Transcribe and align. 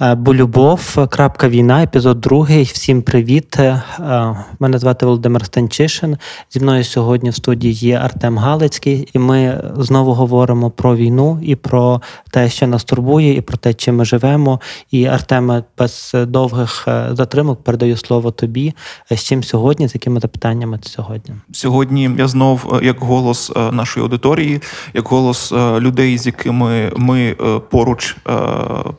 Е, 0.00 0.14
бо 0.14 0.34
любов, 0.34 1.06
крапка 1.10 1.48
війна, 1.48 1.82
епізод 1.82 2.20
другий. 2.20 2.62
Всім 2.62 3.02
привіт. 3.02 3.58
Е, 3.58 3.82
мене 4.58 4.78
звати 4.78 5.06
Володимир 5.06 5.44
Станчишин. 5.44 6.16
Зі 6.50 6.60
мною 6.60 6.84
сьогодні 6.84 7.30
в 7.30 7.34
студії 7.34 7.72
є 7.74 7.96
Артем 7.96 8.38
Галицький, 8.38 9.08
і 9.12 9.18
ми 9.18 9.64
знову 9.76 10.12
говоримо 10.12 10.70
про 10.70 10.96
війну 10.96 11.40
і 11.42 11.56
про 11.56 12.00
те, 12.30 12.50
що 12.50 12.66
нас 12.66 12.84
турбує, 12.84 13.36
і 13.36 13.40
про 13.40 13.56
те, 13.56 13.74
чим 13.74 13.96
ми 13.96 14.04
живемо. 14.04 14.60
І 14.90 15.06
Артеме, 15.06 15.64
без 15.78 16.12
довгих 16.14 16.84
е, 16.88 17.08
затримок 17.12 17.64
передаю 17.64 17.96
слово 17.96 18.30
тобі. 18.30 18.74
З 19.10 19.24
чим 19.24 19.42
сьогодні, 19.42 19.88
з 19.88 19.94
якими 19.94 20.20
запитаннями 20.20 20.78
сьогодні? 20.82 21.34
Сьогодні 21.52 22.10
я 22.18 22.28
знов 22.28 22.80
як 22.82 23.00
голос 23.00 23.52
нашої 23.72 24.04
аудиторії, 24.04 24.60
як 24.94 25.08
голос 25.08 25.52
людей, 25.52 26.18
з 26.18 26.26
якими 26.26 26.92
ми 26.96 27.36
поруч 27.70 28.16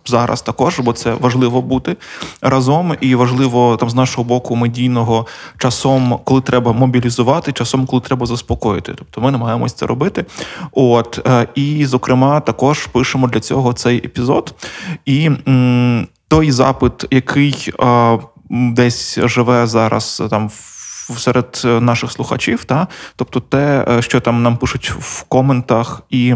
зараз 0.05 0.41
також 0.41 0.79
бо 0.88 0.93
це 0.93 1.13
важливо 1.13 1.61
бути 1.61 1.95
разом, 2.41 2.96
і 3.01 3.15
важливо 3.15 3.77
там 3.77 3.89
з 3.89 3.96
нашого 3.96 4.23
боку 4.23 4.55
медійного 4.55 5.25
часом, 5.57 6.19
коли 6.23 6.41
треба 6.41 6.73
мобілізувати, 6.73 7.51
часом, 7.51 7.86
коли 7.86 8.01
треба 8.01 8.25
заспокоїти. 8.25 8.93
Тобто 8.96 9.21
ми 9.21 9.32
намагаємось 9.32 9.73
це 9.73 9.86
робити. 9.86 10.25
От 10.71 11.19
е, 11.27 11.47
і, 11.55 11.86
зокрема, 11.86 12.39
також 12.39 12.86
пишемо 12.86 13.27
для 13.27 13.39
цього 13.39 13.73
цей 13.73 13.97
епізод. 13.97 14.54
І 15.05 15.32
м, 15.47 16.07
той 16.27 16.51
запит, 16.51 17.05
який 17.11 17.74
а, 17.79 18.18
десь 18.49 19.19
живе 19.19 19.68
зараз 19.68 20.24
там 20.29 20.47
в 20.47 21.19
серед 21.19 21.61
е, 21.65 21.82
наших 21.82 22.11
слухачів, 22.11 22.65
та 22.65 22.88
тобто 23.15 23.39
те, 23.39 23.85
е, 23.89 24.01
що 24.01 24.19
там 24.19 24.43
нам 24.43 24.57
пишуть 24.57 24.91
в 24.91 25.24
коментах 25.24 26.01
і 26.10 26.35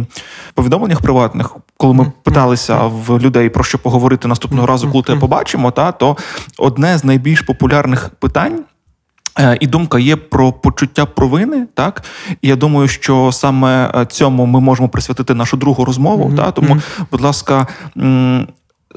повідомленнях 0.53 1.01
приватних, 1.01 1.55
коли 1.81 1.93
ми 1.93 2.11
питалися 2.23 2.77
в 2.77 3.19
людей 3.19 3.49
про 3.49 3.63
що 3.63 3.77
поговорити 3.77 4.27
наступного 4.27 4.67
разу, 4.67 4.91
коли 4.91 5.03
тебе 5.03 5.19
побачимо, 5.19 5.71
та 5.71 5.91
то 5.91 6.17
одне 6.57 6.97
з 6.97 7.03
найбільш 7.03 7.41
популярних 7.41 8.09
питань. 8.09 8.63
Е, 9.39 9.57
і 9.59 9.67
думка 9.67 9.99
є 9.99 10.15
про 10.15 10.51
почуття 10.51 11.05
провини, 11.05 11.67
так 11.73 12.03
і 12.41 12.47
я 12.47 12.55
думаю, 12.55 12.87
що 12.87 13.31
саме 13.31 14.05
цьому 14.09 14.45
ми 14.45 14.59
можемо 14.59 14.89
присвятити 14.89 15.33
нашу 15.33 15.57
другу 15.57 15.85
розмову. 15.85 16.29
Mm-hmm. 16.29 16.35
Та 16.35 16.51
тому, 16.51 16.77
будь 17.11 17.21
ласка, 17.21 17.67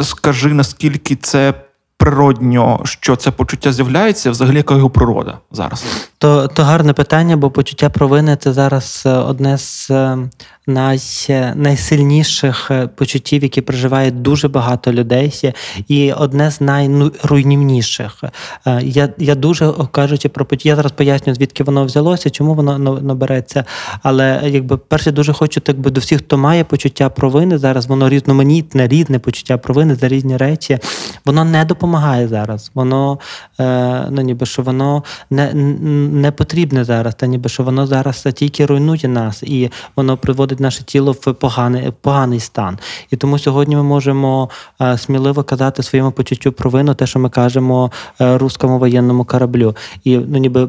скажи 0.01 0.55
наскільки 0.55 1.17
це 1.17 1.55
природньо, 1.97 2.81
що 2.85 3.17
це 3.17 3.31
почуття 3.31 3.73
з'являється, 3.73 4.31
взагалі 4.31 4.57
яка 4.57 4.75
його 4.75 4.91
природа 4.91 5.39
зараз? 5.53 5.85
То 6.19 6.49
то 6.49 6.63
гарне 6.63 6.93
питання, 6.93 7.37
бо 7.37 7.51
почуття 7.51 7.89
провини 7.91 8.37
це 8.37 8.53
зараз 8.53 9.03
е, 9.07 9.11
одне 9.11 9.59
з 9.59 9.91
е, 9.91 10.19
най, 10.67 11.01
найсильніших 11.55 12.71
е, 12.71 12.87
почуттів, 12.87 13.43
які 13.43 13.61
проживають 13.61 14.23
дуже 14.23 14.49
багато 14.49 14.93
людей, 14.93 15.55
і 15.89 16.13
одне 16.13 16.51
з 16.51 16.61
найруйнівніших. 16.61 18.25
Я 18.83 19.09
я 19.19 19.35
дуже 19.35 19.73
кажучи 19.91 20.29
про 20.29 20.47
я 20.63 20.77
зараз 20.77 20.93
поясню, 20.93 21.35
звідки 21.35 21.65
воно 21.65 21.85
взялося, 21.85 22.31
чому 22.31 22.55
воно 22.55 22.79
набереться. 22.79 23.65
Але 24.03 24.41
якби 24.45 24.77
перше 24.77 25.13
дуже 25.13 25.33
хочу 25.33 25.61
так 25.61 25.79
би 25.79 25.91
до 25.91 26.01
всіх, 26.01 26.19
хто 26.19 26.39
має 26.39 26.65
почуття 26.65 27.09
провини, 27.09 27.59
зараз 27.59 27.87
воно 27.87 28.09
різноманітне, 28.09 28.89
рідне 28.89 29.19
почуття 29.19 29.59
провини 29.59 29.95
за 29.95 30.09
різні 30.09 30.37
речі. 30.37 30.79
Воно 31.25 31.45
не 31.45 31.65
допомагає 31.65 32.29
зараз. 32.29 32.71
Воно 32.75 33.19
ну 34.11 34.23
ніби 34.23 34.47
що 34.47 34.63
воно 34.63 35.05
не 35.31 35.55
не 35.55 36.31
потрібне 36.31 36.85
зараз, 36.85 37.15
та 37.15 37.27
ніби 37.27 37.49
що 37.49 37.63
воно 37.63 37.87
зараз 37.87 38.27
тільки 38.35 38.67
руйнує 38.67 39.09
нас, 39.09 39.43
і 39.43 39.71
воно 39.97 40.17
приводить 40.17 40.54
наше 40.61 40.85
тіло 40.85 41.13
в 41.13 41.35
поганий 41.35 41.93
поганий 42.01 42.41
стан. 42.41 42.79
І 43.11 43.17
тому 43.17 43.39
сьогодні 43.39 43.77
ми 43.77 43.83
можемо 43.83 44.51
е, 44.81 44.99
сміливо 44.99 45.43
казати 45.43 45.83
своєму 45.83 46.13
почуттю 46.13 46.53
провину, 46.53 46.95
те, 46.95 47.07
що 47.07 47.19
ми 47.19 47.31
кажемо 47.31 47.91
е, 48.21 48.39
руському 48.39 48.79
воєнному 48.79 49.25
кораблю, 49.25 49.77
і 50.05 50.19
ну 50.19 50.39
ніби. 50.39 50.69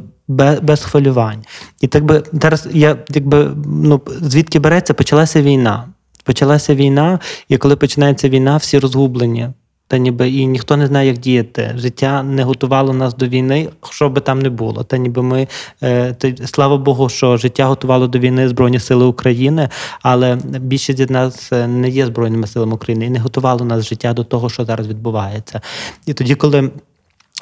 Без 0.61 0.83
хвилювань. 0.83 1.43
І 1.81 1.87
так 1.87 2.05
би 2.05 2.23
зараз 2.33 2.67
я 2.73 2.97
якби 3.09 3.51
ну 3.65 4.01
звідки 4.21 4.59
береться, 4.59 4.93
почалася 4.93 5.41
війна. 5.41 5.87
Почалася 6.23 6.75
війна, 6.75 7.19
і 7.49 7.57
коли 7.57 7.75
починається 7.75 8.29
війна, 8.29 8.57
всі 8.57 8.79
розгублені. 8.79 9.49
Та 9.87 9.97
ніби 9.97 10.29
і 10.29 10.45
ніхто 10.47 10.77
не 10.77 10.87
знає, 10.87 11.07
як 11.07 11.17
діяти. 11.17 11.73
Життя 11.77 12.23
не 12.23 12.43
готувало 12.43 12.93
нас 12.93 13.15
до 13.15 13.27
війни, 13.27 13.69
що 13.89 14.09
би 14.09 14.21
там 14.21 14.39
не 14.39 14.49
було. 14.49 14.83
Та 14.83 14.97
ніби 14.97 15.21
ми 15.21 15.47
е, 15.83 16.13
та, 16.13 16.47
слава 16.47 16.77
Богу, 16.77 17.09
що 17.09 17.37
життя 17.37 17.65
готувало 17.65 18.07
до 18.07 18.19
війни 18.19 18.49
Збройні 18.49 18.79
Сили 18.79 19.05
України, 19.05 19.69
але 20.01 20.35
більшість 20.45 20.99
від 20.99 21.09
нас 21.09 21.53
е, 21.53 21.67
не 21.67 21.89
є 21.89 22.05
Збройними 22.05 22.47
силами 22.47 22.73
України 22.73 23.05
і 23.05 23.09
не 23.09 23.19
готувало 23.19 23.65
нас 23.65 23.89
життя 23.89 24.13
до 24.13 24.23
того, 24.23 24.49
що 24.49 24.65
зараз 24.65 24.87
відбувається. 24.87 25.61
І 26.05 26.13
тоді, 26.13 26.35
коли 26.35 26.71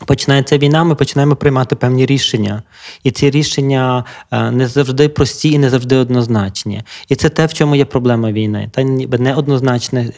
Починається 0.06 0.58
війна, 0.58 0.84
ми 0.84 0.96
починаємо 0.96 1.36
приймати 1.36 1.76
певні 1.76 2.06
рішення, 2.06 2.64
і 3.04 3.12
ці 3.12 3.30
рішення 3.30 4.04
е, 4.32 4.52
не 4.52 4.68
завжди 4.68 5.10
прості 5.10 5.52
і 5.52 5.58
не 5.58 5.70
завжди 5.70 5.96
однозначні. 5.96 6.82
І 7.08 7.16
це 7.16 7.30
те, 7.30 7.46
в 7.46 7.54
чому 7.54 7.76
є 7.76 7.86
проблема 7.86 8.32
війни, 8.32 8.70
та 8.72 8.84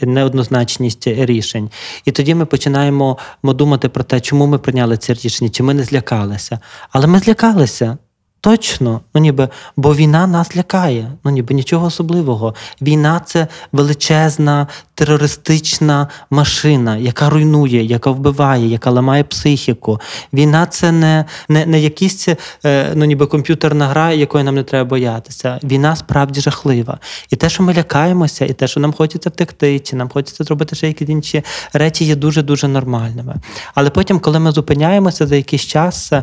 неоднозначність 0.02 1.06
рішень. 1.06 1.70
І 2.04 2.12
тоді 2.12 2.34
ми 2.34 2.46
починаємо 2.46 3.18
думати 3.42 3.88
про 3.88 4.04
те, 4.04 4.20
чому 4.20 4.46
ми 4.46 4.58
прийняли 4.58 4.96
ці 4.96 5.14
рішення, 5.14 5.50
чи 5.50 5.62
ми 5.62 5.74
не 5.74 5.84
злякалися. 5.84 6.60
Але 6.90 7.06
ми 7.06 7.18
злякалися. 7.18 7.98
Точно, 8.46 9.00
ну 9.14 9.20
ніби, 9.20 9.48
бо 9.76 9.94
війна 9.94 10.26
нас 10.26 10.56
лякає, 10.56 11.12
ну 11.24 11.30
ніби 11.30 11.54
нічого 11.54 11.86
особливого. 11.86 12.54
Війна 12.82 13.20
це 13.24 13.46
величезна 13.72 14.66
терористична 14.94 16.08
машина, 16.30 16.96
яка 16.96 17.30
руйнує, 17.30 17.84
яка 17.84 18.10
вбиває, 18.10 18.66
яка 18.66 18.90
ламає 18.90 19.24
психіку. 19.24 20.00
Війна 20.32 20.66
це 20.66 20.92
не 20.92 21.24
не, 21.48 21.66
не 21.66 21.80
якісь 21.80 22.28
е, 22.64 22.92
ну 22.94 23.04
ніби 23.04 23.26
комп'ютерна 23.26 23.86
гра, 23.86 24.12
якої 24.12 24.44
нам 24.44 24.54
не 24.54 24.62
треба 24.62 24.88
боятися. 24.88 25.58
Війна 25.64 25.96
справді 25.96 26.40
жахлива. 26.40 26.98
І 27.30 27.36
те, 27.36 27.48
що 27.48 27.62
ми 27.62 27.74
лякаємося, 27.74 28.44
і 28.44 28.52
те, 28.52 28.68
що 28.68 28.80
нам 28.80 28.92
хочеться 28.92 29.30
втекти, 29.30 29.80
чи 29.80 29.96
нам 29.96 30.08
хочеться 30.08 30.44
зробити 30.44 30.76
ще 30.76 30.86
якісь 30.86 31.08
інші 31.08 31.42
речі, 31.72 32.04
є 32.04 32.16
дуже 32.16 32.42
дуже 32.42 32.68
нормальними. 32.68 33.34
Але 33.74 33.90
потім, 33.90 34.20
коли 34.20 34.38
ми 34.38 34.52
зупиняємося 34.52 35.26
за 35.26 35.36
якийсь 35.36 35.66
час, 35.66 36.12
е, 36.12 36.22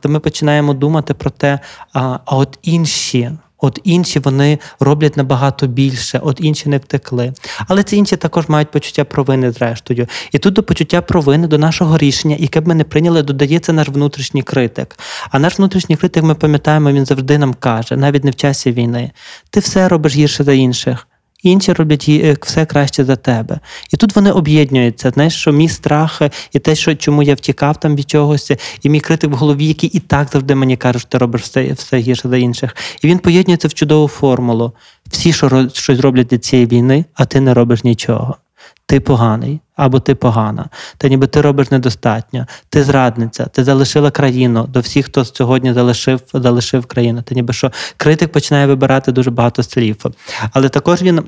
то 0.00 0.08
ми 0.08 0.20
починаємо 0.20 0.74
думати 0.74 1.14
про 1.14 1.30
те, 1.30 1.43
а 1.92 2.18
от 2.26 2.58
інші. 2.62 3.30
От 3.64 3.80
інші 3.84 4.18
вони 4.18 4.58
роблять 4.80 5.16
набагато 5.16 5.66
більше, 5.66 6.20
от 6.22 6.40
інші 6.40 6.68
не 6.68 6.78
втекли. 6.78 7.32
Але 7.68 7.82
ці 7.82 7.96
інші 7.96 8.16
також 8.16 8.48
мають 8.48 8.70
почуття 8.70 9.04
провини, 9.04 9.52
зрештою. 9.52 10.06
І 10.32 10.38
тут 10.38 10.54
до 10.54 10.62
почуття 10.62 11.02
провини, 11.02 11.46
до 11.46 11.58
нашого 11.58 11.98
рішення, 11.98 12.36
яке 12.38 12.60
б 12.60 12.68
ми 12.68 12.74
не 12.74 12.84
прийняли, 12.84 13.22
додається 13.22 13.72
наш 13.72 13.88
внутрішній 13.88 14.42
критик. 14.42 14.98
А 15.30 15.38
наш 15.38 15.58
внутрішній 15.58 15.96
критик, 15.96 16.24
ми 16.24 16.34
пам'ятаємо, 16.34 16.92
він 16.92 17.06
завжди 17.06 17.38
нам 17.38 17.54
каже, 17.54 17.96
навіть 17.96 18.24
не 18.24 18.30
в 18.30 18.36
часі 18.36 18.72
війни: 18.72 19.10
ти 19.50 19.60
все 19.60 19.88
робиш 19.88 20.16
гірше 20.16 20.44
за 20.44 20.52
інших 20.52 21.06
інші 21.50 21.72
роблять 21.72 22.06
е, 22.08 22.36
все 22.42 22.66
краще 22.66 23.04
за 23.04 23.16
тебе. 23.16 23.60
І 23.92 23.96
тут 23.96 24.16
вони 24.16 24.30
об'єднуються. 24.30 25.10
Знаєш, 25.10 25.34
що 25.34 25.52
мій 25.52 25.68
страх 25.68 26.22
і 26.52 26.58
те, 26.58 26.74
що 26.74 26.94
чому 26.94 27.22
я 27.22 27.34
втікав 27.34 27.80
там 27.80 27.96
від 27.96 28.10
чогось, 28.10 28.52
і 28.82 28.88
мій 28.88 29.00
критик 29.00 29.30
в 29.30 29.34
голові, 29.34 29.66
який 29.66 29.90
і 29.90 30.00
так 30.00 30.28
завжди 30.32 30.54
мені 30.54 30.76
каже, 30.76 30.98
що 30.98 31.08
ти 31.08 31.18
робиш 31.18 31.42
все 31.42 31.72
все 31.72 31.98
гірше 31.98 32.28
за 32.28 32.36
інших. 32.36 32.76
І 33.02 33.06
він 33.06 33.18
поєднується 33.18 33.68
в 33.68 33.74
чудову 33.74 34.08
формулу. 34.08 34.72
Всі, 35.10 35.32
що 35.32 35.68
щось 35.72 36.00
роблять 36.00 36.26
для 36.26 36.38
цієї 36.38 36.66
війни, 36.66 37.04
а 37.14 37.24
ти 37.24 37.40
не 37.40 37.54
робиш 37.54 37.84
нічого 37.84 38.36
ти 38.86 39.00
поганий 39.00 39.60
або 39.76 40.00
ти 40.00 40.14
погана, 40.14 40.68
та 40.98 41.08
ніби 41.08 41.26
ти 41.26 41.40
робиш 41.40 41.70
недостатньо, 41.70 42.46
ти 42.68 42.84
зрадниця, 42.84 43.44
ти 43.44 43.64
залишила 43.64 44.10
країну 44.10 44.66
до 44.66 44.80
всіх, 44.80 45.06
хто 45.06 45.24
сьогодні 45.24 45.72
залишив 45.72 46.20
залишив 46.34 46.86
країну. 46.86 47.22
Та 47.22 47.34
ніби 47.34 47.52
що 47.52 47.72
критик 47.96 48.32
починає 48.32 48.66
вибирати 48.66 49.12
дуже 49.12 49.30
багато 49.30 49.62
слів. 49.62 49.96
Але 50.52 50.68
також 50.68 51.02
він 51.02 51.22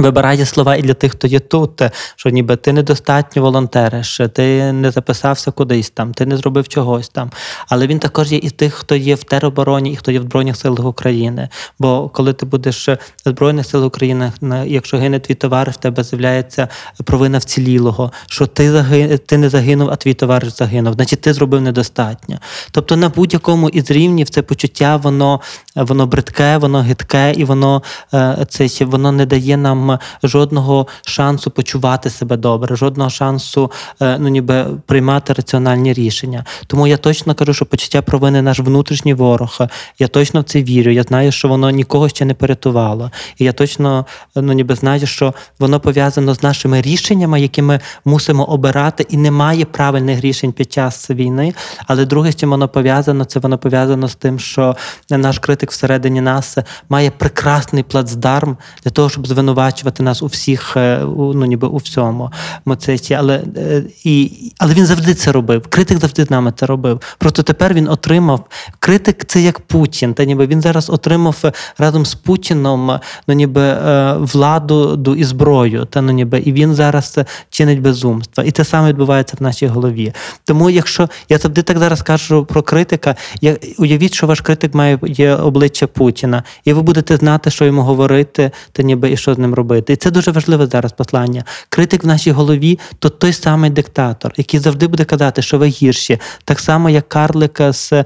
Вибирає 0.00 0.46
слова 0.46 0.76
і 0.76 0.82
для 0.82 0.94
тих, 0.94 1.12
хто 1.12 1.26
є 1.26 1.40
тут, 1.40 1.82
що 2.16 2.30
ніби 2.30 2.56
ти 2.56 2.72
недостатньо 2.72 3.42
волонтериш, 3.42 4.20
ти 4.32 4.72
не 4.72 4.90
записався 4.90 5.50
кудись 5.50 5.90
там, 5.90 6.14
ти 6.14 6.26
не 6.26 6.36
зробив 6.36 6.68
чогось 6.68 7.08
там. 7.08 7.30
Але 7.68 7.86
він 7.86 7.98
також 7.98 8.32
є 8.32 8.38
і 8.38 8.50
тих, 8.50 8.74
хто 8.74 8.96
є 8.96 9.14
в 9.14 9.24
теробороні 9.24 9.92
і 9.92 9.96
хто 9.96 10.12
є 10.12 10.18
в 10.18 10.22
Збройних 10.22 10.56
силах 10.56 10.84
України. 10.84 11.48
Бо 11.78 12.08
коли 12.08 12.32
ти 12.32 12.46
будеш 12.46 12.88
в 12.88 12.98
Збройних 13.26 13.66
силах 13.66 13.86
України, 13.86 14.32
якщо 14.66 14.98
гине 14.98 15.20
твій 15.20 15.34
товариш, 15.34 15.74
в 15.74 15.78
тебе 15.78 16.04
з'являється 16.04 16.68
провина 17.04 17.38
вцілілого, 17.38 18.12
що 18.26 18.46
ти 18.46 18.70
заги... 18.70 19.18
ти 19.18 19.38
не 19.38 19.48
загинув, 19.48 19.90
а 19.90 19.96
твій 19.96 20.14
товариш 20.14 20.52
загинув, 20.56 20.94
значить 20.94 21.20
ти 21.20 21.32
зробив 21.32 21.60
недостатньо. 21.60 22.38
Тобто 22.70 22.96
на 22.96 23.08
будь-якому 23.08 23.68
із 23.68 23.90
рівнів 23.90 24.28
це 24.28 24.42
почуття, 24.42 24.96
воно 24.96 25.40
воно 25.76 26.06
бридке, 26.06 26.58
воно 26.58 26.80
гидке 26.80 27.32
і 27.36 27.44
воно 27.44 27.82
е, 28.14 28.46
це 28.48 28.84
воно 28.84 29.12
не 29.12 29.26
дає 29.26 29.56
нам 29.56 29.89
нам 29.90 29.98
жодного 30.22 30.86
шансу 31.06 31.50
почувати 31.50 32.10
себе 32.10 32.36
добре, 32.36 32.76
жодного 32.76 33.10
шансу 33.10 33.70
е, 34.02 34.18
ну, 34.18 34.28
ніби 34.28 34.66
приймати 34.86 35.32
раціональні 35.32 35.92
рішення. 35.92 36.44
Тому 36.66 36.86
я 36.86 36.96
точно 36.96 37.34
кажу, 37.34 37.54
що 37.54 37.66
почуття 37.66 38.02
провини 38.02 38.42
наш 38.42 38.60
внутрішній 38.60 39.14
ворог. 39.14 39.58
Я 39.98 40.08
точно 40.08 40.40
в 40.40 40.44
це 40.44 40.62
вірю. 40.62 40.90
Я 40.90 41.02
знаю, 41.02 41.32
що 41.32 41.48
воно 41.48 41.70
нікого 41.70 42.08
ще 42.08 42.24
не 42.24 42.34
порятувало. 42.34 43.10
І 43.38 43.44
я 43.44 43.52
точно 43.52 44.06
ну, 44.36 44.52
ніби 44.52 44.74
знаю, 44.74 45.06
що 45.06 45.34
воно 45.58 45.80
пов'язано 45.80 46.34
з 46.34 46.42
нашими 46.42 46.82
рішеннями, 46.82 47.40
які 47.40 47.62
ми 47.62 47.80
мусимо 48.04 48.44
обирати, 48.44 49.06
і 49.08 49.16
немає 49.16 49.64
правильних 49.64 50.20
рішень 50.20 50.52
під 50.52 50.72
час 50.72 51.10
війни. 51.10 51.54
Але 51.86 52.04
друге, 52.04 52.32
з 52.32 52.36
чим 52.36 52.50
воно 52.50 52.68
пов'язано, 52.68 53.24
це 53.24 53.40
воно 53.40 53.58
пов'язано 53.58 54.08
з 54.08 54.14
тим, 54.14 54.38
що 54.38 54.76
наш 55.10 55.38
критик 55.38 55.70
всередині 55.70 56.20
нас 56.20 56.58
має 56.88 57.10
прекрасний 57.10 57.82
плацдарм 57.82 58.56
для 58.84 58.90
того, 58.90 59.08
щоб 59.08 59.26
звинувачувати 59.26 59.69
нас 59.98 60.22
у 60.22 60.26
всіх, 60.26 60.76
е, 60.76 61.00
ну 61.16 61.44
ніби 61.44 61.68
у 61.68 61.76
всьому. 61.76 62.30
Моциці. 62.64 63.14
Але, 63.14 63.42
е, 63.56 63.82
і, 64.04 64.30
але 64.58 64.74
він 64.74 64.86
завжди 64.86 65.14
це 65.14 65.32
робив. 65.32 65.66
Критик 65.68 65.98
завжди 65.98 66.26
нами 66.30 66.52
це 66.56 66.66
робив. 66.66 67.00
Просто 67.18 67.42
тепер 67.42 67.74
він 67.74 67.88
отримав. 67.88 68.44
Критик 68.78 69.24
це 69.24 69.40
як 69.40 69.60
Путін. 69.60 70.14
Та 70.14 70.24
ніби 70.24 70.46
він 70.46 70.60
зараз 70.60 70.90
отримав 70.90 71.36
е, 71.44 71.52
разом 71.78 72.06
з 72.06 72.14
Путіном 72.14 73.00
ну, 73.28 73.34
ніби 73.34 73.76
владу 74.18 74.96
ду- 74.96 75.16
і 75.16 75.24
зброю. 75.24 75.84
Та 75.84 76.00
ну 76.00 76.12
ніби 76.12 76.38
і 76.38 76.52
він 76.52 76.74
зараз 76.74 77.18
чинить 77.50 77.80
безумство. 77.80 78.44
І 78.44 78.50
те 78.50 78.64
саме 78.64 78.88
відбувається 78.88 79.36
в 79.40 79.42
нашій 79.42 79.66
голові. 79.66 80.12
Тому, 80.44 80.70
якщо 80.70 81.08
я 81.28 81.38
завжди 81.38 81.62
так 81.62 81.78
зараз 81.78 82.02
кажу 82.02 82.44
про 82.44 82.62
критика, 82.62 83.16
я 83.40 83.56
уявіть, 83.78 84.14
що 84.14 84.26
ваш 84.26 84.40
критик 84.40 84.74
має 84.74 84.98
є 85.06 85.34
обличчя 85.34 85.86
Путіна, 85.86 86.42
і 86.64 86.72
ви 86.72 86.82
будете 86.82 87.16
знати, 87.16 87.50
що 87.50 87.64
йому 87.64 87.82
говорити, 87.82 88.50
та 88.72 88.82
ніби 88.82 89.12
і 89.12 89.16
що 89.16 89.34
з 89.34 89.38
ним 89.38 89.54
робити. 89.54 89.59
І 89.92 89.96
це 89.96 90.10
дуже 90.10 90.30
важливе 90.30 90.66
зараз 90.66 90.92
послання. 90.92 91.44
Критик 91.68 92.04
в 92.04 92.06
нашій 92.06 92.30
голові 92.30 92.78
то 92.98 93.08
той 93.08 93.32
самий 93.32 93.70
диктатор, 93.70 94.32
який 94.36 94.60
завжди 94.60 94.86
буде 94.86 95.04
казати, 95.04 95.42
що 95.42 95.58
ви 95.58 95.66
гірші. 95.66 96.18
Так 96.44 96.60
само, 96.60 96.90
як 96.90 97.08
Карлик 97.08 97.60
з 97.70 97.92
е, 97.92 98.04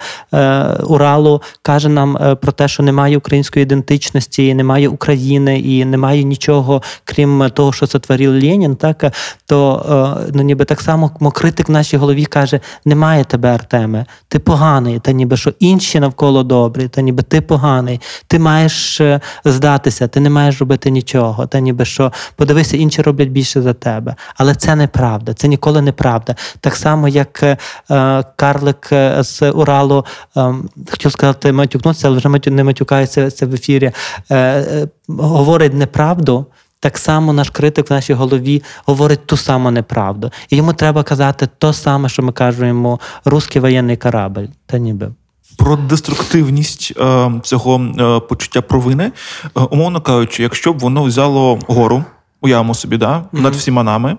Уралу 0.87 1.43
каже 1.63 1.89
нам 1.89 2.17
е, 2.17 2.35
про 2.35 2.53
те, 2.53 2.69
що 2.69 2.83
немає 2.83 3.17
української 3.19 3.63
ідентичності, 3.63 4.55
немає 4.55 4.89
України 4.89 5.61
і 5.61 5.85
немає 5.85 6.25
нічого, 6.25 6.83
крім 7.05 7.51
того, 7.55 7.73
що 7.73 7.87
сотворив 7.87 8.31
Ленін, 8.31 8.77
так? 8.77 9.15
То 9.47 9.87
е, 10.27 10.31
ну 10.35 10.43
ніби 10.43 10.65
так 10.65 10.81
само 10.81 11.11
мо 11.21 11.31
критик 11.31 11.69
в 11.69 11.73
нашій 11.73 11.97
голові 11.97 12.25
каже: 12.25 12.61
немає 12.85 13.25
тебе, 13.25 13.55
Артеме, 13.55 14.07
ти 14.29 14.39
поганий, 14.39 14.99
та 14.99 15.13
ніби 15.13 15.37
що 15.37 15.53
інші 15.59 16.01
навколо 16.01 16.43
добрі, 16.43 16.89
та 16.89 17.01
ніби 17.01 17.23
ти 17.23 17.41
поганий, 17.41 18.01
ти 18.27 18.39
маєш 18.39 19.01
е, 19.01 19.21
здатися, 19.45 20.09
ти 20.09 20.21
не 20.21 20.31
маєш 20.31 20.61
робити 20.61 20.91
нічого, 20.91 21.44
та 21.47 21.61
ніби 21.61 21.85
що 21.85 22.13
подивися, 22.37 22.77
інші 22.77 23.03
роблять 23.03 23.29
більше 23.29 23.63
за 23.63 23.73
тебе. 23.73 24.15
Але 24.37 24.55
це 24.55 24.77
неправда, 24.77 25.35
це 25.35 25.49
ніколи 25.49 25.83
неправда. 25.83 26.35
Так 26.61 26.77
само, 26.77 27.09
як 27.09 27.43
е, 27.43 27.57
е, 27.91 28.25
Карлик 28.37 28.89
е, 28.93 29.23
з 29.23 29.51
Уралу 29.51 30.05
е, 30.37 30.55
хотів 30.91 31.13
сказати, 31.13 31.53
матюкнутися, 31.53 32.09
але 32.09 32.17
вже 32.17 32.29
матю- 32.29 32.51
не 32.51 32.65
матюкається 32.65 33.31
це 33.31 33.47
в 33.47 33.55
ефірі. 33.55 33.91
Е, 34.31 34.37
е, 34.37 34.89
говорить 35.09 35.75
неправду. 35.75 36.47
Так 36.81 36.99
само 36.99 37.33
наш 37.33 37.51
критик 37.51 37.91
в 37.91 37.93
нашій 37.93 38.13
голові 38.15 38.63
говорить 38.87 39.27
ту 39.27 39.37
саму 39.37 39.71
неправду. 39.71 40.31
І 40.51 40.57
йому 40.57 40.73
треба 40.73 41.03
казати 41.03 41.49
то 41.59 41.73
саме, 41.73 42.09
що 42.09 42.23
ми 42.23 42.33
кажемо, 42.33 43.01
русський 43.25 43.63
воєнний 43.63 43.97
корабль. 43.97 44.45
Та 44.67 44.79
ніби. 44.79 45.13
Про 45.59 45.77
деструктивність 45.77 46.93
е, 46.97 47.33
цього 47.43 47.81
е, 47.99 48.21
почуття 48.29 48.63
провини, 48.63 49.13
е, 49.57 49.61
умовно 49.61 50.01
кажучи, 50.01 50.43
якщо 50.43 50.73
б 50.73 50.79
воно 50.79 51.03
взяло 51.03 51.59
гору, 51.69 52.05
уявимо 52.41 52.75
собі, 52.75 52.97
да, 52.97 53.25
над 53.33 53.55
всіма 53.55 53.83
нами, 53.83 54.17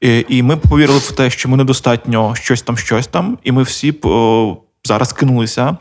і, 0.00 0.26
і 0.28 0.42
ми 0.42 0.54
б 0.54 0.60
повірили 0.60 0.98
в 0.98 1.12
те, 1.12 1.30
що 1.30 1.48
ми 1.48 1.56
недостатньо 1.56 2.34
щось 2.34 2.62
там, 2.62 2.76
щось 2.76 3.06
там, 3.06 3.38
і 3.42 3.52
ми 3.52 3.62
всі 3.62 3.92
б 3.92 4.06
зараз 4.84 5.12
кинулися 5.12 5.76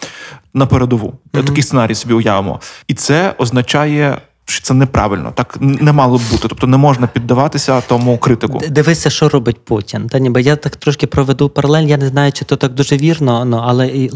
на 0.54 0.66
передову. 0.66 1.13
Такий 1.31 1.63
сценарій 1.63 1.96
собі 1.96 2.13
уявимо. 2.13 2.60
І 2.88 2.94
це 2.94 3.36
означає. 3.38 4.22
Що 4.53 4.61
це 4.61 4.73
неправильно, 4.73 5.31
так 5.35 5.57
не 5.61 5.91
мало 5.91 6.17
б 6.17 6.21
бути. 6.31 6.47
Тобто 6.47 6.67
не 6.67 6.77
можна 6.77 7.07
піддаватися 7.07 7.81
тому 7.81 8.17
критику. 8.17 8.61
Дивися, 8.69 9.09
що 9.09 9.29
робить 9.29 9.65
Путін. 9.65 10.07
Та 10.09 10.19
ніби 10.19 10.41
я 10.41 10.55
так 10.55 10.75
трошки 10.75 11.07
проведу 11.07 11.50
паралель. 11.50 11.83
Я 11.83 11.97
не 11.97 12.07
знаю, 12.07 12.31
чи 12.31 12.45
то 12.45 12.55
так 12.55 12.73
дуже 12.73 12.97
вірно, 12.97 13.45
ну, 13.45 13.61
але, 13.65 14.09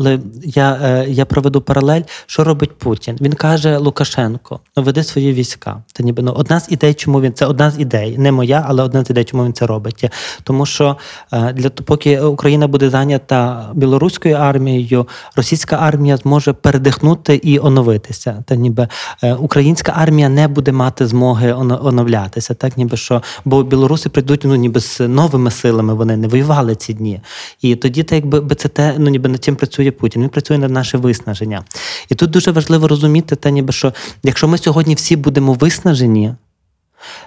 я, 0.44 0.80
е, 0.84 1.06
я 1.10 1.26
проведу 1.26 1.62
паралель. 1.62 2.02
Що 2.26 2.44
робить 2.44 2.78
Путін? 2.78 3.18
Він 3.22 3.34
каже 3.34 3.78
Лукашенко: 3.78 4.60
ну 4.78 4.84
веди 4.84 5.04
свої 5.04 5.34
війська. 5.34 5.78
Та 5.94 6.04
ніби 6.04 6.24
ну 6.24 6.32
одна 6.32 6.60
з 6.60 6.72
ідей, 6.72 6.94
чому 6.94 7.22
він 7.22 7.34
це 7.34 7.46
одна 7.46 7.72
з 7.72 7.80
ідей, 7.80 8.18
не 8.18 8.32
моя, 8.32 8.66
але 8.68 8.84
одна 8.84 9.04
з 9.06 9.10
ідей, 9.10 9.24
чому 9.24 9.46
він 9.46 9.54
це 9.54 9.66
робить. 9.66 10.10
Тому 10.44 10.66
що 10.66 10.98
е, 11.34 11.54
для 11.54 11.70
поки 11.70 12.20
Україна 12.20 12.68
буде 12.68 12.90
зайнята 12.90 13.70
білоруською 13.74 14.36
армією, 14.36 15.08
російська 15.36 15.76
армія 15.76 16.18
зможе 16.18 16.54
передихнути 16.54 17.36
і 17.36 17.60
оновитися. 17.60 18.44
Та 18.46 18.56
ніби 18.56 18.88
е, 19.24 19.34
українська 19.34 19.94
армія 19.96 20.27
не 20.30 20.48
буде 20.48 20.72
мати 20.72 21.08
змоги 21.08 21.54
оновлятися, 21.54 22.54
так 22.54 22.78
ніби 22.78 22.98
що, 22.98 23.24
бо 23.46 23.64
білоруси 23.64 24.10
прийдуть 24.10 24.42
ну 24.44 24.56
ніби 24.56 24.80
з 24.80 25.00
новими 25.00 25.52
силами. 25.52 25.94
Вони 25.94 26.18
не 26.18 26.28
воювали 26.28 26.76
ці 26.76 26.94
дні. 26.94 27.22
І 27.62 27.76
тоді, 27.76 28.04
так 28.04 28.24
якби 28.24 28.56
це 28.56 28.68
те, 28.68 28.96
ну 28.98 29.10
ніби 29.10 29.30
над 29.30 29.44
чим 29.44 29.56
працює 29.56 29.92
Путін. 29.92 30.22
Він 30.22 30.30
працює 30.30 30.58
над 30.58 30.72
наше 30.72 30.98
виснаження. 30.98 31.64
І 32.10 32.16
тут 32.16 32.30
дуже 32.30 32.52
важливо 32.52 32.88
розуміти, 32.88 33.36
те, 33.36 33.52
ніби 33.52 33.74
що 33.74 33.94
якщо 34.24 34.48
ми 34.48 34.58
сьогодні 34.58 34.96
всі 34.96 35.16
будемо 35.16 35.54
виснажені, 35.54 36.34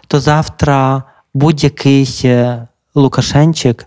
то 0.06 0.20
завтра 0.20 1.02
будь-який 1.34 2.20
е, 2.24 2.66
Лукашенчик 2.94 3.86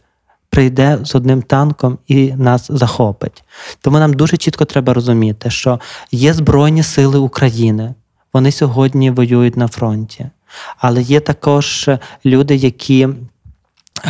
прийде 0.49 0.99
з 1.03 1.15
одним 1.15 1.41
танком 1.41 1.97
і 2.07 2.33
нас 2.33 2.67
захопить. 2.69 3.43
Тому 3.81 3.99
нам 3.99 4.13
дуже 4.13 4.37
чітко 4.37 4.65
треба 4.65 4.93
розуміти, 4.93 5.49
що 5.49 5.79
є 6.11 6.33
Збройні 6.33 6.83
Сили 6.83 7.19
України, 7.19 7.93
вони 8.33 8.51
сьогодні 8.51 9.11
воюють 9.11 9.57
на 9.57 9.67
фронті. 9.67 10.25
Але 10.77 11.01
є 11.01 11.19
також 11.19 11.87
е, 11.87 11.99
люди, 12.25 12.55
які 12.55 13.09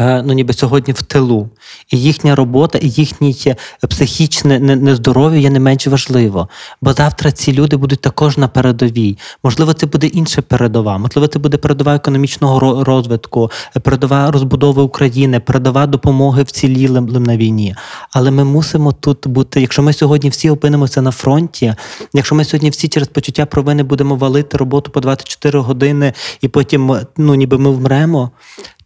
ну, 0.01 0.33
ніби 0.33 0.53
сьогодні 0.53 0.93
в 0.93 1.01
тилу. 1.01 1.49
І 1.91 1.99
їхня 1.99 2.35
робота, 2.35 2.77
і 2.77 2.89
їхнє 2.89 3.33
е, 3.47 3.55
психічне 3.87 4.59
нездоров'я 4.59 5.39
є 5.39 5.49
не 5.49 5.59
менш 5.59 5.87
важливо. 5.87 6.49
Бо 6.81 6.93
завтра 6.93 7.31
ці 7.31 7.53
люди 7.53 7.77
будуть 7.77 8.01
також 8.01 8.37
на 8.37 8.47
передовій. 8.47 9.17
Можливо, 9.43 9.73
це 9.73 9.85
буде 9.85 10.07
інша 10.07 10.41
передова, 10.41 10.97
можливо, 10.97 11.27
це 11.27 11.39
буде 11.39 11.57
передова 11.57 11.95
економічного 11.95 12.83
розвитку, 12.83 13.51
е, 13.75 13.79
передова 13.79 14.31
розбудови 14.31 14.81
України, 14.81 15.39
передова 15.39 15.85
допомоги 15.85 16.43
вцілілим 16.43 17.05
на 17.05 17.37
війні. 17.37 17.75
Але 18.11 18.31
ми 18.31 18.43
мусимо 18.43 18.91
тут 18.91 19.27
бути. 19.27 19.61
Якщо 19.61 19.83
ми 19.83 19.93
сьогодні 19.93 20.29
всі 20.29 20.49
опинимося 20.49 21.01
на 21.01 21.11
фронті, 21.11 21.75
якщо 22.13 22.35
ми 22.35 22.45
сьогодні 22.45 22.69
всі 22.69 22.87
через 22.87 23.07
почуття 23.07 23.45
провини 23.45 23.83
будемо 23.83 24.15
валити 24.15 24.57
роботу 24.57 24.91
по 24.91 24.99
24 24.99 25.59
години, 25.59 26.13
і 26.41 26.47
потім 26.47 26.99
ну 27.17 27.35
ніби 27.35 27.57
ми 27.57 27.69
вмремо, 27.69 28.31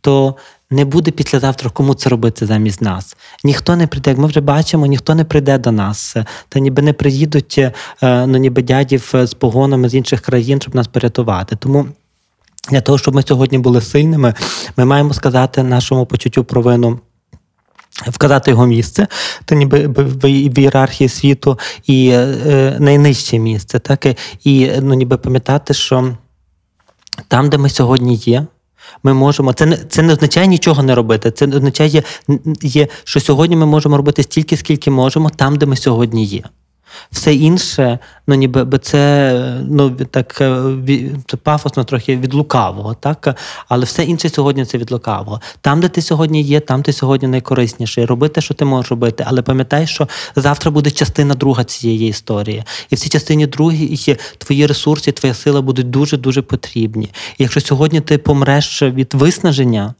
то 0.02 0.36
не 0.72 0.86
буде 0.86 1.12
післязавтра 1.12 1.70
кому 1.70 1.94
це 1.94 2.10
робити 2.10 2.46
замість 2.46 2.82
нас. 2.82 3.18
Ніхто 3.44 3.76
не 3.76 3.88
прийде, 3.88 4.10
як 4.10 4.20
ми 4.20 4.28
вже 4.28 4.42
бачимо, 4.42 4.86
ніхто 4.86 5.16
не 5.16 5.24
прийде 5.24 5.58
до 5.58 5.72
нас. 5.72 6.16
Та 6.50 6.60
ніби 6.60 6.82
не 6.82 6.94
приїдуть 6.94 7.58
е, 7.58 7.72
ну, 8.02 8.38
ніби 8.38 8.62
дядів 8.62 9.14
з 9.14 9.34
погонами 9.34 9.90
з 9.90 9.96
інших 9.96 10.22
країн, 10.22 10.62
щоб 10.62 10.76
нас 10.76 10.88
порятувати. 10.88 11.56
Тому. 11.56 11.86
Для 12.70 12.82
того, 12.82 12.98
щоб 12.98 13.16
ми 13.16 13.24
сьогодні 13.24 13.58
були 13.58 13.82
сильними, 13.82 14.34
ми 14.78 14.86
маємо 14.86 15.14
сказати 15.14 15.64
нашому 15.64 16.06
почуттю 16.06 16.44
провину. 16.44 17.00
Вказати 18.08 18.52
його 18.52 18.66
місце, 18.66 19.08
то 19.46 19.56
ніби 19.56 19.88
в, 19.88 20.30
ієрархії 20.30 21.10
світу, 21.10 21.60
і 21.86 22.10
е, 22.10 22.78
найнижче 22.80 23.40
місце, 23.40 23.80
так 23.80 24.06
і 24.44 24.72
ну, 24.82 24.94
ніби 24.94 25.18
пам'ятати, 25.18 25.74
що 25.74 26.16
там, 27.28 27.50
де 27.50 27.58
ми 27.58 27.70
сьогодні 27.70 28.16
є, 28.16 28.46
ми 29.04 29.14
можемо. 29.14 29.54
Це 29.54 29.66
не 29.66 29.78
це 29.78 30.02
не 30.02 30.14
означає 30.14 30.48
нічого 30.48 30.84
не 30.84 30.96
робити. 30.96 31.32
Це 31.32 31.46
означає, 31.48 32.04
н- 32.30 32.40
є, 32.62 32.88
що 33.04 33.20
сьогодні 33.20 33.56
ми 33.56 33.66
можемо 33.66 33.98
робити 33.98 34.24
стільки, 34.24 34.58
скільки 34.58 34.92
можемо, 34.92 35.30
там, 35.30 35.56
де 35.56 35.66
ми 35.66 35.76
сьогодні 35.76 36.26
є. 36.26 36.44
Все 37.12 37.36
інше, 37.36 38.00
ну 38.28 38.36
ніби 38.36 38.64
би 38.64 38.78
це 38.78 39.34
ну 39.70 39.90
так 39.90 40.42
е, 40.42 40.62
це 41.28 41.38
пафосно 41.38 41.84
трохи 41.84 42.18
від 42.18 42.34
лукавого, 42.34 42.94
так 42.94 43.36
але 43.70 43.86
все 43.86 44.04
інше 44.04 44.30
сьогодні 44.30 44.66
це 44.66 44.78
від 44.78 44.92
лукавого. 44.92 45.42
Там, 45.62 45.80
де 45.80 45.90
ти 45.90 46.02
сьогодні 46.02 46.42
є, 46.42 46.60
там 46.60 46.84
ти 46.84 46.94
сьогодні 46.94 47.28
найкорисніший. 47.28 48.06
Роби 48.06 48.30
те, 48.30 48.42
що 48.42 48.54
ти 48.54 48.66
можеш 48.66 48.92
робити, 48.92 49.24
але 49.28 49.42
пам'ятай, 49.42 49.88
що 49.88 50.08
завтра 50.36 50.72
буде 50.72 50.92
частина 50.92 51.34
друга 51.34 51.64
цієї 51.64 52.10
історії, 52.10 52.64
і 52.90 52.96
в 52.96 53.00
цій 53.00 53.10
частині 53.10 53.48
другій 53.48 54.18
твої 54.38 54.66
ресурси, 54.66 55.12
твоя 55.12 55.34
сила 55.34 55.62
будуть 55.62 55.90
дуже 55.90 56.18
дуже 56.18 56.42
потрібні. 56.42 57.06
І 57.38 57.44
якщо 57.44 57.62
сьогодні 57.62 58.02
ти 58.02 58.18
помреш 58.18 58.82
від 58.82 59.14
виснаження. 59.14 59.94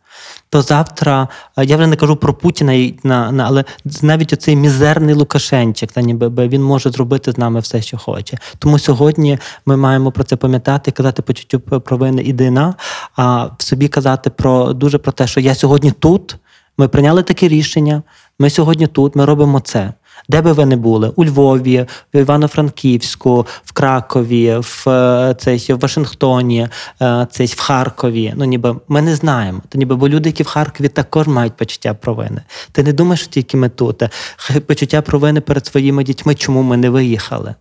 То 0.50 0.62
завтра 0.62 1.28
е, 1.58 1.66
я 1.66 1.78
вже 1.78 1.88
не 1.88 1.96
кажу 1.96 2.16
про 2.16 2.34
Путіна, 2.34 2.92
на, 3.04 3.32
на, 3.32 3.46
але 3.46 3.66
навіть 4.02 4.34
оцей 4.34 4.56
мізерний 4.56 5.16
Лукашенчик, 5.16 5.92
та 5.92 6.02
ніби 6.02 6.30
би 6.30 6.48
він 6.48 6.64
може 6.64 6.90
зробити 6.90 7.32
з 7.32 7.38
нами 7.38 7.60
все, 7.60 7.82
що 7.82 7.98
хоче. 7.98 8.38
Тому 8.60 8.80
сьогодні 8.80 9.40
ми 9.66 9.78
маємо 9.78 10.12
про 10.12 10.24
це 10.24 10.36
пам'ятати, 10.36 10.92
казати 10.92 11.22
почуттю 11.22 11.60
провини 11.60 12.22
ідина, 12.22 12.76
а 13.16 13.46
в 13.46 13.64
собі 13.64 13.88
казати 13.88 14.30
про 14.30 14.74
дуже 14.74 14.98
про 14.98 15.12
те, 15.12 15.28
що 15.28 15.40
я 15.40 15.56
сьогодні 15.56 15.92
тут. 15.92 16.36
Ми 16.78 16.88
прийняли 16.88 17.24
таке 17.24 17.48
рішення. 17.48 18.04
Ми 18.40 18.50
сьогодні 18.50 18.88
тут, 18.88 19.16
ми 19.16 19.26
робимо 19.26 19.60
це. 19.60 19.94
Де 20.30 20.42
би 20.42 20.52
ви 20.52 20.66
не 20.66 20.76
були? 20.76 21.12
У 21.16 21.26
Львові, 21.26 21.86
в 22.14 22.18
Івано-Франківську, 22.20 23.46
в 23.66 23.72
Кракові, 23.72 24.56
в 24.62 24.90
е, 24.90 25.36
цей, 25.40 25.74
в 25.74 25.80
Вашингтоні, 25.80 26.68
е, 27.02 27.28
цей, 27.32 27.48
в 27.48 27.60
Харкові. 27.60 28.34
Ну, 28.36 28.46
ніби 28.46 28.76
ми 28.88 29.02
не 29.02 29.16
знаємо. 29.16 29.62
То 29.70 29.78
ніби 29.78 29.96
бо 29.96 30.10
люди, 30.10 30.30
які 30.30 30.44
в 30.44 30.48
Харкові 30.48 30.88
також 30.88 31.28
мають 31.28 31.54
почуття 31.58 31.94
провини. 31.94 32.42
Ти 32.72 32.84
не 32.84 32.94
думаєш, 32.94 33.20
що 33.22 33.30
тільки 33.30 33.58
ми 33.58 33.70
тут. 33.70 34.04
Почуття 34.68 35.02
провини 35.02 35.42
перед 35.42 35.66
своїми 35.66 36.04
дітьми, 36.04 36.36
чому 36.36 36.62
ми 36.62 36.78
не 36.78 36.90
виїхали. 36.90 37.56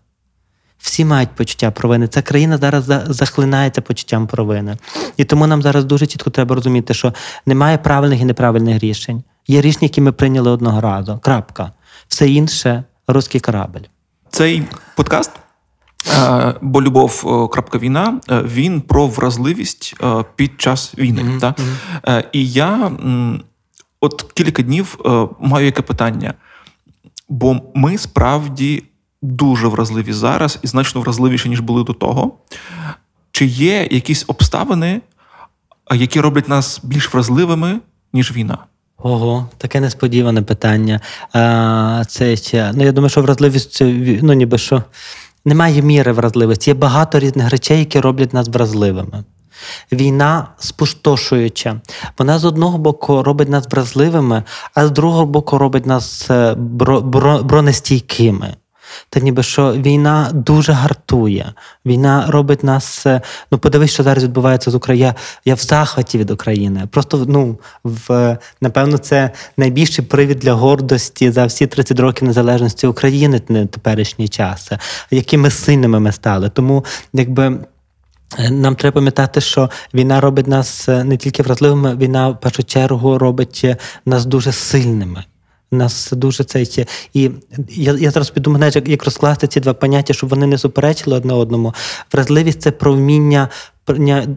Всі 0.79 1.05
мають 1.05 1.29
почуття 1.31 1.71
провини. 1.71 2.09
Ця 2.09 2.23
країна 2.23 2.59
зараз 2.59 2.85
за- 2.85 3.05
захлинається 3.09 3.81
почуттям 3.81 4.27
провини. 4.27 4.77
І 5.17 5.25
тому 5.25 5.47
нам 5.47 5.63
зараз 5.63 5.85
дуже 5.85 6.07
чітко 6.07 6.31
треба 6.31 6.55
розуміти, 6.55 6.95
що 6.95 7.15
немає 7.47 7.79
правильних 7.79 8.21
і 8.21 8.25
неправильних 8.25 8.83
рішень. 8.83 9.23
Є 9.49 9.61
рішення, 9.61 9.85
які 9.85 10.01
ми 10.01 10.13
прийняли 10.13 10.51
одного 10.51 10.81
разу. 10.81 11.19
Крапка. 11.23 11.73
Все 12.09 12.31
інше 12.31 12.85
руський 13.07 13.41
корабль. 13.41 13.81
Цей 14.31 14.63
подкаст. 14.97 15.31
е, 16.13 16.55
Бо 16.63 16.83
любов 16.83 17.25
е, 17.27 17.53
крапка 17.53 17.79
війна, 17.79 18.21
е, 18.31 18.43
він 18.43 18.81
про 18.81 19.07
вразливість 19.07 19.95
під 20.37 20.61
час 20.61 20.95
війни. 20.99 21.25
Мгм, 21.25 21.41
Та? 21.41 21.55
І 22.33 22.49
я 22.51 22.93
от 24.01 24.33
кілька 24.35 24.63
днів 24.63 24.99
маю 25.41 25.67
яке 25.67 25.83
питання. 25.83 26.35
Бо 27.29 27.61
ми 27.75 27.99
справді 27.99 28.83
дуже 29.23 29.69
вразливі 29.69 30.13
зараз 30.13 30.59
і 30.63 30.67
значно 30.67 31.01
вразливіші, 31.01 31.49
ніж 31.49 31.61
були 31.61 31.85
до 31.85 31.93
того. 31.93 32.39
Чи 33.33 33.47
є 33.47 33.89
якісь 33.91 34.25
обставини, 34.27 35.01
які 35.95 36.21
роблять 36.21 36.49
нас 36.49 36.81
більш 36.83 37.15
вразливими, 37.15 37.81
ніж 38.13 38.33
війна? 38.33 38.59
Ого, 38.99 39.49
таке 39.59 39.81
несподіване 39.81 40.43
питання. 40.43 41.01
А, 41.33 42.03
це 42.09 42.37
ще, 42.37 42.73
ну 42.75 42.85
я 42.85 42.93
думаю, 42.93 43.11
що 43.11 43.23
вразливість 43.23 43.73
це 43.73 43.85
ну 44.23 44.33
ніби 44.33 44.59
що 44.59 44.83
немає 45.45 45.83
міри 45.83 46.13
вразливості. 46.13 46.71
Є 46.71 46.75
багато 46.75 47.19
різних 47.19 47.51
речей, 47.51 47.79
які 47.79 48.01
роблять 48.01 48.35
нас 48.35 48.49
вразливими. 48.49 49.25
Війна 49.93 50.49
спустошуюча. 50.59 51.81
Вона 52.19 52.39
з 52.39 52.45
одного 52.45 52.79
боку 52.79 53.23
робить 53.23 53.49
нас 53.49 53.67
вразливими, 53.71 54.43
а 54.75 54.87
з 54.87 54.91
другого 54.91 55.27
боку 55.27 55.59
робить 55.59 55.87
нас 55.87 56.31
е, 56.31 56.55
бро, 56.55 57.01
бро, 57.01 57.43
бронестійкими. 57.43 58.57
Та 59.11 59.21
ніби 59.21 59.43
що 59.43 59.73
війна 59.73 60.31
дуже 60.35 60.73
гартує. 60.73 61.53
Війна 61.87 62.25
робить 62.29 62.65
нас. 62.65 63.07
е, 63.07 63.21
Ну, 63.51 63.59
подивись, 63.59 63.91
що 63.91 64.03
зараз 64.03 64.25
відбувається 64.25 64.71
з 64.71 64.75
Україною. 64.75 65.15
Я, 65.45 65.55
в 65.55 65.59
захваті 65.59 66.19
від 66.19 66.31
України. 66.31 66.89
Просто 66.91 67.25
ну, 67.29 67.59
в, 67.85 68.39
напевно, 68.61 68.99
це 68.99 69.31
найбільший 69.57 70.05
привід 70.05 70.39
для 70.39 70.53
гордості 70.53 71.31
за 71.31 71.47
всі 71.47 71.67
30 71.67 72.01
років 72.01 72.29
незалежності 72.29 72.87
України 72.87 73.41
на 73.49 73.67
теперішній 73.67 74.29
час, 74.29 74.73
е, 74.73 74.79
якими 75.11 75.51
сильними 75.51 76.01
ми 76.01 76.13
стали. 76.13 76.49
Тому 76.49 76.85
якби. 77.13 77.59
Е, 78.39 78.51
Нам 78.51 78.77
треба 78.77 78.95
пам'ятати, 78.95 79.41
що 79.41 79.71
війна 79.95 80.21
робить 80.21 80.47
нас 80.47 80.89
не 80.89 81.17
тільки 81.17 81.43
вразливими, 81.43 81.97
війна 81.97 82.29
в 82.29 82.41
першу 82.41 82.63
чергу 82.63 83.19
робить 83.19 83.67
нас 84.07 84.27
дуже 84.27 84.53
сильними. 84.53 85.25
Нас 85.71 86.13
дуже 86.13 86.45
це. 86.45 86.67
І 87.15 87.31
я, 87.69 87.93
я 87.93 88.11
зараз 88.11 88.31
підумаю, 88.31 88.73
як, 88.75 88.89
як 88.89 89.05
розкласти 89.05 89.47
ці 89.47 89.61
два 89.61 89.75
поняття, 89.75 90.15
щоб 90.15 90.31
вони 90.31 90.47
не 90.47 90.59
суперечили 90.59 91.17
одне 91.17 91.33
одному. 91.33 91.75
Вразливість 92.13 92.63
це 92.63 92.71
про 92.71 92.93
вміння 92.93 93.49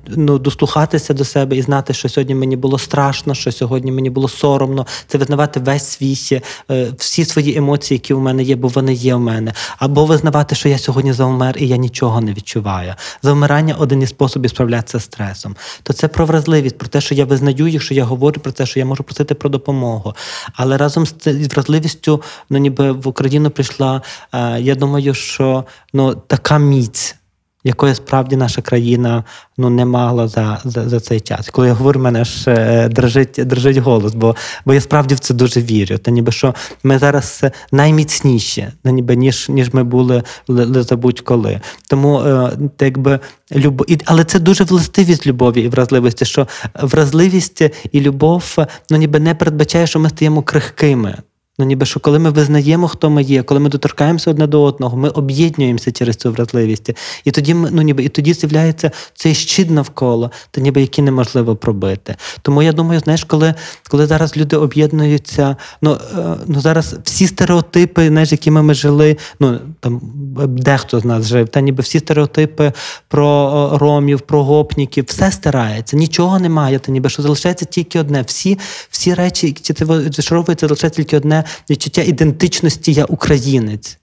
ну, 0.08 0.40
дослухатися 0.40 1.14
до 1.14 1.26
себе 1.26 1.58
і 1.58 1.62
знати, 1.62 1.94
що 1.94 2.10
сьогодні 2.10 2.36
мені 2.36 2.56
було 2.56 2.80
страшно, 2.80 3.34
що 3.34 3.52
сьогодні 3.52 3.92
мені 3.92 4.10
було 4.10 4.28
соромно. 4.28 4.86
Це 5.08 5.18
визнавати 5.18 5.60
весь 5.60 5.86
свій, 5.86 6.42
е, 6.72 6.92
всі 6.98 7.26
свої 7.26 7.58
емоції, 7.58 7.96
які 7.96 8.14
у 8.14 8.20
мене 8.20 8.44
є, 8.44 8.56
бо 8.56 8.68
вони 8.68 8.94
є 8.94 9.16
у 9.16 9.20
мене. 9.20 9.54
Або 9.78 10.06
визнавати, 10.06 10.56
що 10.56 10.70
я 10.70 10.78
сьогодні 10.78 11.14
завмер 11.14 11.56
і 11.58 11.68
я 11.68 11.78
нічого 11.78 12.22
не 12.22 12.34
відчуваю. 12.34 12.96
Завмирання 13.22 13.76
один 13.76 14.02
із 14.02 14.10
способів 14.10 14.50
справлятися 14.50 15.00
з 15.00 15.04
стресом. 15.04 15.56
То 15.84 15.94
це 15.94 16.08
про 16.08 16.26
вразливість, 16.26 16.78
про 16.78 16.88
те, 16.88 17.02
що 17.02 17.16
я 17.16 17.26
визнаю 17.26 17.68
їх, 17.68 17.82
що 17.82 17.94
я 17.94 18.04
говорю 18.04 18.42
про 18.42 18.52
те, 18.52 18.66
що 18.66 18.80
я 18.80 18.86
можу 18.86 19.04
просити 19.04 19.36
про 19.36 19.50
допомогу. 19.50 20.14
Але 20.54 20.78
разом 20.78 21.06
з 21.06 21.14
вразливістю, 21.54 22.22
ну 22.50 22.58
ніби 22.58 22.92
в 22.92 23.08
Україну 23.08 23.50
прийшла. 23.50 24.02
е, 24.34 24.62
Я 24.62 24.76
думаю, 24.76 25.14
що 25.14 25.66
ну 25.94 26.16
така 26.16 26.58
міць 26.58 27.16
якої 27.64 27.96
справді 27.96 28.36
наша 28.36 28.62
країна 28.62 29.24
ну 29.58 29.70
не 29.70 29.86
мала 29.86 30.28
за, 30.28 30.62
за, 30.66 30.90
за 30.90 31.00
цей 31.00 31.20
час. 31.20 31.50
Коли 31.50 31.68
я 31.68 31.74
говорю, 31.74 32.00
мене 32.00 32.26
ж 32.26 32.52
е, 32.52 32.90
дрожить, 32.90 33.40
дрожить 33.46 33.78
голос, 33.78 34.16
бо, 34.16 34.36
бо 34.66 34.74
я 34.74 34.82
справді 34.82 35.16
в 35.16 35.20
це 35.20 35.34
дуже 35.34 35.62
вірю. 35.62 35.98
Та 35.98 36.12
ніби 36.12 36.32
що 36.32 36.56
ми 36.84 37.00
зараз 37.00 37.40
е, 37.44 37.52
найміцніші, 37.72 38.68
та 38.84 38.92
ніби 38.92 39.16
ніж, 39.16 39.50
ніж 39.50 39.74
ми 39.74 39.84
були 39.84 40.24
ли- 40.48 40.66
ли 40.66 40.84
за 40.84 40.96
будь-коли. 40.96 41.62
Тому 41.90 42.20
е, 42.20 42.52
якби 42.80 43.20
любов, 43.56 43.92
і, 43.92 43.98
але 44.06 44.24
це 44.24 44.40
дуже 44.40 44.64
властивість 44.64 45.28
любові 45.28 45.62
і 45.62 45.68
вразливості, 45.70 46.26
що 46.26 46.48
вразливість 46.82 47.62
і 47.92 48.02
любов 48.02 48.58
ну 48.90 48.98
ніби 48.98 49.20
не 49.20 49.36
передбачає, 49.36 49.88
що 49.88 50.00
ми 50.00 50.10
стаємо 50.10 50.44
крихкими. 50.44 51.18
Ну, 51.60 51.66
ніби 51.66 51.86
що 51.86 52.00
коли 52.00 52.20
ми 52.20 52.30
визнаємо, 52.30 52.88
хто 52.88 53.10
ми 53.10 53.24
є, 53.24 53.44
коли 53.44 53.60
ми 53.60 53.70
доторкаємося 53.70 54.32
одне 54.32 54.48
до 54.48 54.64
одного, 54.64 54.98
ми 54.98 55.10
об'єднуємося 55.10 55.92
через 55.92 56.16
цю 56.16 56.32
вразливість. 56.32 56.92
І 57.24 57.32
тоді 57.32 57.54
ми, 57.54 57.70
ну 57.72 57.82
ніби 57.82 58.04
і 58.04 58.10
тоді 58.10 58.34
з'являється 58.34 58.92
цей 59.14 59.34
щит 59.34 59.70
навколо, 59.70 60.32
та 60.52 60.62
ніби 60.62 60.82
який 60.82 61.04
неможливо 61.04 61.56
пробити. 61.56 62.16
Тому 62.42 62.64
я 62.64 62.72
думаю, 62.72 63.00
знаєш, 63.00 63.24
коли, 63.24 63.54
коли 63.90 64.08
зараз 64.08 64.38
люди 64.38 64.58
об'єднуються, 64.58 65.56
ну, 65.82 65.98
е, 66.18 66.36
ну 66.48 66.62
зараз 66.62 66.96
всі 67.04 67.28
стереотипи, 67.28 68.08
знаєш, 68.08 68.32
якими 68.32 68.64
ми 68.64 68.74
жили, 68.74 69.18
ну 69.40 69.60
там 69.80 70.02
дехто 70.48 71.00
з 71.00 71.06
нас 71.06 71.28
жив, 71.28 71.50
та 71.50 71.62
ніби 71.62 71.84
всі 71.84 72.00
стереотипи 72.00 72.72
про 73.08 73.70
е, 73.74 73.78
ромів, 73.78 74.22
про 74.22 74.44
гопніків, 74.44 75.06
все 75.08 75.32
стирається, 75.32 75.98
нічого 75.98 76.40
немає, 76.40 76.80
та 76.80 76.92
ніби 76.92 77.10
що 77.10 77.22
залишається 77.22 77.66
тільки 77.66 78.00
одне. 78.00 78.22
Всі, 78.22 78.60
всі 78.90 79.14
речі, 79.14 79.48
які 79.48 79.74
це 79.74 79.86
залишається 79.86 80.90
тільки 80.90 81.18
одне 81.18 81.44
відчуття 81.70 82.02
ідентичності 82.02 82.94
я 82.94 83.06
українець. 83.06 83.98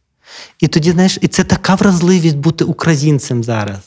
І 0.60 0.68
тоді, 0.68 0.90
знаєш, 0.90 1.18
і 1.20 1.28
це 1.28 1.44
така 1.44 1.74
вразливість 1.74 2.36
бути 2.36 2.64
українцем 2.64 3.44
зараз. 3.44 3.78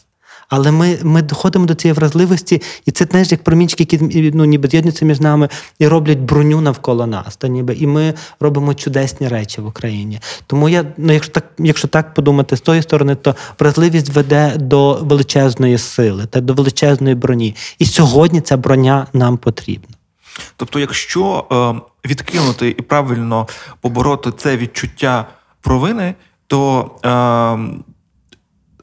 Але 0.49 0.71
ми, 0.71 0.97
ми 1.03 1.21
доходимо 1.21 1.65
до 1.65 1.75
цієї 1.75 1.93
вразливості, 1.93 2.61
і 2.85 2.91
це 2.91 3.05
знаєш, 3.05 3.31
як 3.31 3.43
промінчики, 3.43 3.83
які 3.83 4.31
ну, 4.33 4.45
ніби 4.45 4.69
з'єднуються 4.69 5.05
між 5.05 5.19
нами 5.19 5.49
і 5.79 5.87
роблять 5.87 6.19
броню 6.19 6.61
навколо 6.61 7.07
нас. 7.07 7.35
Та 7.37 7.47
ніби, 7.47 7.73
і 7.73 7.87
ми 7.87 8.13
робимо 8.39 8.73
чудесні 8.73 9.27
речі 9.27 9.61
в 9.61 9.67
Україні. 9.67 10.19
Тому 10.47 10.69
я, 10.69 10.85
ну, 10.97 11.13
якщо 11.13 11.31
так, 11.31 11.45
якщо 11.57 11.87
так 11.87 12.13
подумати 12.13 12.57
з 12.57 12.61
тої 12.61 12.81
сторони, 12.81 13.15
то 13.15 13.35
вразливість 13.59 14.09
веде 14.09 14.53
до 14.57 14.93
величезної 14.93 15.77
сили 15.77 16.25
та 16.25 16.41
до 16.41 16.53
величезної 16.53 17.15
броні. 17.15 17.55
І 17.79 17.85
сьогодні 17.85 18.41
ця 18.41 18.57
броня 18.57 19.07
нам 19.13 19.37
потрібна. 19.37 19.98
Тобто, 20.55 20.79
якщо 20.79 21.45
е, 21.51 22.09
відкинути 22.09 22.69
і 22.69 22.81
правильно 22.81 23.47
побороти 23.81 24.31
це 24.37 24.57
відчуття 24.57 25.25
провини, 25.61 26.15
то 26.47 26.91
е, 27.05 27.09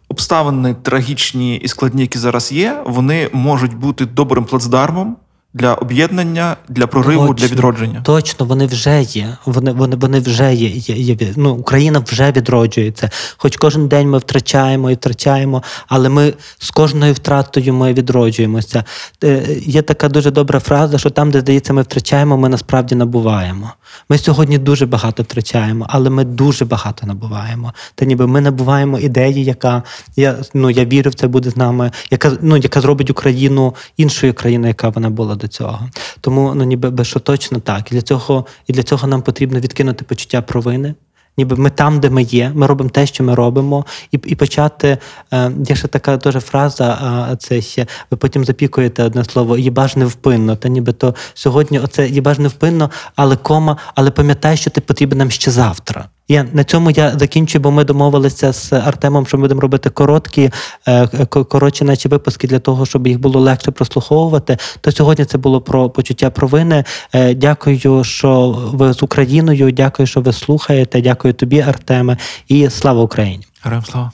обставини 0.09 0.75
трагічні 0.75 1.57
і 1.57 1.69
складні, 1.69 2.03
які 2.03 2.19
зараз 2.19 2.53
є, 2.53 2.83
вони 2.87 3.31
можуть 3.33 3.75
бути 3.75 4.07
добрим 4.07 4.45
плацдармом 4.45 5.17
для 5.57 5.75
об'єднання, 5.75 6.57
для 6.69 6.87
прориву, 6.87 7.35
для 7.35 7.47
відродження. 7.47 8.01
Точно, 8.05 8.47
вони 8.47 8.67
вже 8.67 9.03
є. 9.03 9.37
Вони, 9.47 9.73
вони, 9.73 9.97
вони 9.97 10.21
вже 10.21 10.55
є, 10.55 10.69
є, 10.69 11.15
є. 11.15 11.33
Ну, 11.37 11.55
Україна 11.55 12.03
вже 12.07 12.33
відроджується. 12.33 13.11
Хоч 13.37 13.57
кожен 13.57 13.89
день 13.89 14.11
ми 14.11 14.19
втрачаємо 14.19 14.91
і 14.91 14.95
втрачаємо, 14.95 15.63
але 15.89 16.09
ми 16.09 16.35
з 16.59 16.71
кожною 16.71 17.13
втратою 17.13 17.75
ми 17.75 17.93
відроджуємося. 17.93 18.85
Е, 19.25 19.47
Є 19.61 19.83
така 19.83 20.09
дуже 20.09 20.31
добра 20.31 20.61
фраза, 20.61 20.99
що 20.99 21.11
там, 21.11 21.31
де 21.31 21.41
здається, 21.41 21.73
ми 21.73 21.83
втрачаємо, 21.83 22.37
ми 22.37 22.49
насправді 22.49 22.95
набуваємо. 22.95 23.73
Ми 24.09 24.19
сьогодні 24.19 24.59
дуже 24.59 24.87
багато 24.87 25.23
втрачаємо, 25.23 25.87
але 25.89 26.11
ми 26.11 26.25
дуже 26.25 26.65
багато 26.65 27.07
набуваємо. 27.07 27.73
Та 27.95 28.05
ніби 28.05 28.27
ми 28.27 28.41
набуваємо 28.41 28.99
ідеї, 28.99 29.45
яка 29.45 29.83
я 30.17 30.37
ну 30.55 30.71
я 30.71 30.85
вірю 30.85 31.11
в 31.11 31.15
це 31.15 31.29
буде 31.29 31.51
з 31.51 31.57
нами, 31.57 31.91
яка 32.11 32.33
ну 32.41 32.57
яка 32.57 32.81
зробить 32.81 33.11
Україну 33.11 33.75
іншою 33.97 34.35
країною, 34.35 34.69
яка 34.69 34.89
вона 34.89 35.11
була 35.11 35.35
до 35.35 35.46
цього. 35.49 35.89
Тому 36.21 36.55
ну 36.55 36.65
ніби 36.65 36.91
би, 36.91 37.05
що 37.05 37.21
точно 37.21 37.59
так. 37.59 37.93
І 37.93 37.95
для 37.95 38.03
цього 38.03 38.47
і 38.67 38.73
для 38.73 38.83
цього 38.83 39.09
нам 39.09 39.23
потрібно 39.23 39.61
відкинути 39.61 40.05
почуття 40.05 40.43
провини. 40.43 40.95
ніби 41.39 41.57
ми 41.57 41.71
там, 41.71 42.01
де 42.01 42.11
ми 42.11 42.23
є, 42.23 42.53
ми 42.55 42.67
робимо 42.67 42.91
те, 42.91 43.07
що 43.07 43.25
ми 43.25 43.35
робимо, 43.35 43.87
і, 44.13 44.19
і 44.27 44.35
почати. 44.35 44.99
Е, 45.33 45.53
є 45.69 45.77
ще 45.77 45.89
така 45.89 46.17
дуже 46.17 46.41
фраза, 46.41 46.99
а 47.03 47.37
це 47.37 47.61
ще 47.61 47.87
ви 48.11 48.17
потім 48.17 48.45
запікуєте 48.45 49.05
одне 49.05 49.25
слово 49.25 49.59
їбаж 49.59 49.97
невпинно. 49.97 50.57
Та 50.57 50.69
ніби 50.69 50.93
то 50.93 51.15
сьогодні 51.35 51.79
оце 51.79 52.09
їбаж 52.09 52.39
невпинно, 52.39 52.91
але 53.17 53.37
кома, 53.37 53.77
але 53.95 54.11
пам'ятай, 54.11 54.57
що 54.57 54.71
ти 54.71 54.81
потрібен 54.81 55.19
нам 55.19 55.31
ще 55.31 55.51
завтра. 55.51 56.09
Я 56.29 56.47
на 56.53 56.65
цьому 56.65 56.91
я 56.91 57.19
закінчую, 57.19 57.63
бо 57.63 57.71
ми 57.71 57.85
домовилися 57.85 58.53
з 58.53 58.73
Артемом, 58.73 59.27
що 59.27 59.37
ми 59.37 59.43
будемо 59.43 59.61
робити 59.61 59.91
короткі, 59.91 60.51
е, 60.89 61.07
коротші 61.27 61.85
наші 61.85 62.09
випуски 62.09 62.49
для 62.49 62.59
того, 62.59 62.87
щоб 62.87 63.07
їх 63.07 63.21
було 63.21 63.41
легше 63.41 63.71
прослуховувати. 63.71 64.59
То 64.81 64.93
сьогодні 64.93 65.25
це 65.25 65.39
було 65.39 65.61
про 65.61 65.91
почуття 65.91 66.31
провини. 66.31 66.85
Е, 67.13 67.35
Дякую, 67.35 68.05
що 68.05 68.59
ви 68.73 68.93
з 68.93 69.03
Україною. 69.03 69.73
Дякую, 69.73 70.07
що 70.07 70.21
ви 70.21 70.33
слухаєте. 70.33 71.01
Дякую 71.01 71.35
тобі, 71.35 71.61
Артеме, 71.61 72.17
і 72.49 72.71
слава 72.71 73.03
Україні. 73.03 73.47
Героям 73.63 73.85
слава. 73.85 74.11